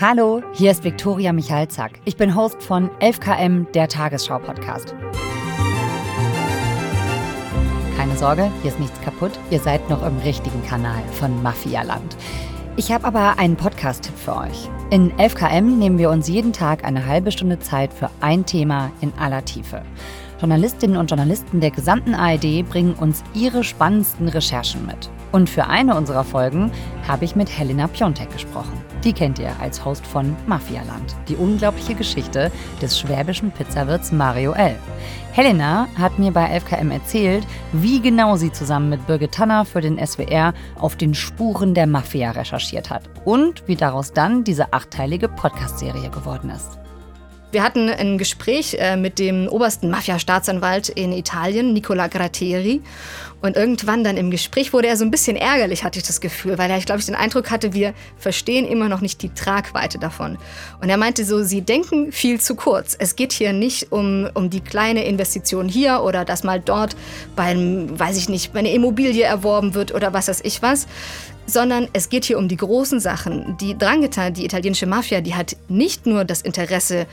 Hallo, 0.00 0.44
hier 0.52 0.70
ist 0.70 0.84
Viktoria 0.84 1.32
Michalzack. 1.32 1.98
Ich 2.04 2.16
bin 2.16 2.36
Host 2.36 2.62
von 2.62 2.88
11KM, 3.00 3.68
der 3.72 3.88
Tagesschau-Podcast. 3.88 4.94
Keine 7.96 8.16
Sorge, 8.16 8.48
hier 8.62 8.70
ist 8.70 8.78
nichts 8.78 9.00
kaputt. 9.00 9.32
Ihr 9.50 9.58
seid 9.58 9.90
noch 9.90 10.06
im 10.06 10.16
richtigen 10.18 10.64
Kanal 10.64 11.02
von 11.14 11.42
Mafialand. 11.42 12.16
Ich 12.76 12.92
habe 12.92 13.08
aber 13.08 13.40
einen 13.40 13.56
Podcast-Tipp 13.56 14.16
für 14.16 14.36
euch. 14.36 14.70
In 14.90 15.10
11KM 15.14 15.62
nehmen 15.62 15.98
wir 15.98 16.10
uns 16.10 16.28
jeden 16.28 16.52
Tag 16.52 16.84
eine 16.84 17.04
halbe 17.06 17.32
Stunde 17.32 17.58
Zeit 17.58 17.92
für 17.92 18.08
ein 18.20 18.46
Thema 18.46 18.92
in 19.00 19.12
aller 19.18 19.44
Tiefe. 19.44 19.82
Journalistinnen 20.38 20.96
und 20.96 21.10
Journalisten 21.10 21.60
der 21.60 21.72
gesamten 21.72 22.14
ARD 22.14 22.68
bringen 22.68 22.94
uns 22.94 23.24
ihre 23.34 23.64
spannendsten 23.64 24.28
Recherchen 24.28 24.86
mit. 24.86 25.10
Und 25.32 25.50
für 25.50 25.66
eine 25.66 25.96
unserer 25.96 26.24
Folgen 26.24 26.70
habe 27.06 27.24
ich 27.24 27.36
mit 27.36 27.50
Helena 27.50 27.86
Piontek 27.86 28.30
gesprochen. 28.32 28.80
Die 29.04 29.12
kennt 29.12 29.38
ihr 29.38 29.52
als 29.60 29.84
Host 29.84 30.06
von 30.06 30.34
Mafialand, 30.46 31.16
die 31.28 31.36
unglaubliche 31.36 31.94
Geschichte 31.94 32.50
des 32.80 32.98
schwäbischen 32.98 33.50
Pizzawirts 33.50 34.12
Mario 34.12 34.52
L. 34.52 34.76
Helena 35.32 35.86
hat 35.96 36.18
mir 36.18 36.32
bei 36.32 36.56
11KM 36.58 36.92
erzählt, 36.92 37.46
wie 37.72 38.00
genau 38.00 38.36
sie 38.36 38.50
zusammen 38.50 38.88
mit 38.88 39.06
Birgit 39.06 39.32
Tanner 39.32 39.64
für 39.64 39.80
den 39.80 40.04
SWR 40.04 40.54
auf 40.76 40.96
den 40.96 41.14
Spuren 41.14 41.74
der 41.74 41.86
Mafia 41.86 42.30
recherchiert 42.30 42.90
hat 42.90 43.02
und 43.24 43.66
wie 43.68 43.76
daraus 43.76 44.12
dann 44.12 44.44
diese 44.44 44.72
achteilige 44.72 45.28
Podcast-Serie 45.28 46.10
geworden 46.10 46.50
ist. 46.50 46.78
Wir 47.50 47.62
hatten 47.62 47.88
ein 47.88 48.18
Gespräch 48.18 48.76
äh, 48.78 48.96
mit 48.96 49.18
dem 49.18 49.48
obersten 49.48 49.88
Mafia-Staatsanwalt 49.88 50.90
in 50.90 51.12
Italien, 51.12 51.72
Nicola 51.72 52.06
Gratteri. 52.06 52.82
Und 53.40 53.56
irgendwann 53.56 54.04
dann 54.04 54.16
im 54.18 54.30
Gespräch 54.30 54.72
wurde 54.72 54.88
er 54.88 54.96
so 54.96 55.04
ein 55.04 55.10
bisschen 55.10 55.36
ärgerlich, 55.36 55.84
hatte 55.84 55.98
ich 55.98 56.06
das 56.06 56.20
Gefühl, 56.20 56.58
weil 56.58 56.70
er, 56.70 56.78
glaube, 56.80 56.98
ich 56.98 57.06
den 57.06 57.14
Eindruck 57.14 57.50
hatte, 57.50 57.72
wir 57.72 57.94
verstehen 58.18 58.66
immer 58.66 58.88
noch 58.88 59.00
nicht 59.00 59.22
die 59.22 59.30
Tragweite 59.30 59.98
davon. 59.98 60.36
Und 60.82 60.90
er 60.90 60.96
meinte 60.98 61.24
so, 61.24 61.42
Sie 61.42 61.62
denken 61.62 62.12
viel 62.12 62.40
zu 62.40 62.54
kurz. 62.54 62.96
Es 62.98 63.16
geht 63.16 63.32
hier 63.32 63.52
nicht 63.52 63.92
um, 63.92 64.28
um 64.34 64.50
die 64.50 64.60
kleine 64.60 65.04
Investition 65.04 65.68
hier 65.68 66.02
oder 66.02 66.24
dass 66.26 66.42
mal 66.44 66.60
dort 66.60 66.96
beim, 67.34 67.98
weiß 67.98 68.18
ich 68.18 68.28
nicht, 68.28 68.54
eine 68.56 68.72
Immobilie 68.72 69.22
erworben 69.22 69.74
wird 69.74 69.94
oder 69.94 70.12
was 70.12 70.28
weiß 70.28 70.40
ich 70.42 70.60
was, 70.60 70.86
sondern 71.48 71.88
es 71.94 72.10
geht 72.10 72.24
hier 72.24 72.38
um 72.38 72.46
die 72.46 72.56
großen 72.56 73.00
Sachen. 73.00 73.56
Die 73.60 73.76
Drangheta, 73.76 74.30
die 74.30 74.44
italienische 74.44 74.86
Mafia, 74.86 75.20
die 75.20 75.34
hat 75.34 75.56
nicht 75.68 76.06
nur 76.06 76.24
das 76.24 76.42
Interesse, 76.42 77.06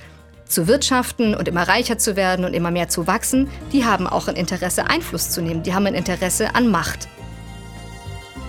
zu 0.48 0.68
wirtschaften 0.68 1.34
und 1.34 1.48
immer 1.48 1.68
reicher 1.68 1.98
zu 1.98 2.16
werden 2.16 2.46
und 2.46 2.54
immer 2.54 2.70
mehr 2.70 2.88
zu 2.88 3.08
wachsen, 3.08 3.50
die 3.74 3.84
haben 3.84 4.06
auch 4.06 4.28
ein 4.28 4.36
Interesse, 4.36 4.88
Einfluss 4.88 5.32
zu 5.32 5.42
nehmen. 5.42 5.64
Die 5.64 5.74
haben 5.74 5.88
ein 5.88 5.96
Interesse 5.96 6.54
an 6.54 6.70
Macht. 6.70 7.08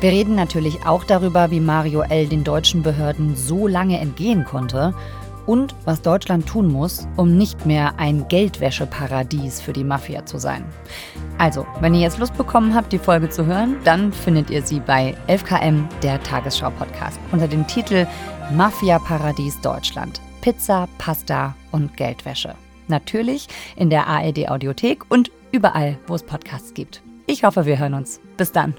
Wir 0.01 0.11
reden 0.11 0.35
natürlich 0.35 0.85
auch 0.85 1.05
darüber, 1.05 1.51
wie 1.51 1.61
Mario 1.61 2.03
L. 2.03 2.29
den 2.29 2.45
deutschen 2.45 2.83
Behörden 2.83 3.35
so 3.35 3.67
lange 3.67 3.99
entgehen 3.99 4.45
konnte 4.45 4.95
und 5.47 5.75
was 5.85 6.03
Deutschland 6.03 6.47
tun 6.47 6.71
muss, 6.71 7.07
um 7.17 7.37
nicht 7.37 7.67
mehr 7.67 7.99
ein 7.99 8.29
Geldwäscheparadies 8.29 9.61
für 9.61 9.73
die 9.73 9.85
Mafia 9.85 10.27
zu 10.27 10.39
sein. 10.39 10.65
Also, 11.39 11.67
wenn 11.81 11.95
ihr 11.95 12.01
jetzt 12.01 12.19
Lust 12.19 12.37
bekommen 12.37 12.75
habt, 12.75 12.93
die 12.93 12.99
Folge 12.99 13.31
zu 13.31 13.47
hören, 13.47 13.77
dann 13.85 14.13
findet 14.13 14.51
ihr 14.51 14.63
sie 14.63 14.81
bei 14.81 15.15
11KM, 15.29 15.85
der 16.03 16.23
Tagesschau-Podcast, 16.23 17.19
unter 17.33 17.49
dem 17.49 17.67
Titel 17.67 18.07
Mafia 18.53 18.99
Paradies 18.99 19.61
Deutschland. 19.61 20.21
Pizza, 20.41 20.89
Pasta 20.99 21.55
und 21.73 21.97
Geldwäsche. 21.97 22.55
Natürlich 22.89 23.49
in 23.75 23.91
der 23.91 24.07
ARD 24.07 24.49
Audiothek 24.49 25.05
und 25.11 25.31
überall, 25.51 25.99
wo 26.07 26.15
es 26.15 26.23
Podcasts 26.23 26.73
gibt. 26.73 27.03
Ich 27.27 27.43
hoffe, 27.43 27.67
wir 27.67 27.79
hören 27.79 27.95
uns. 27.95 28.21
Bis 28.37 28.53
dann. 28.53 28.75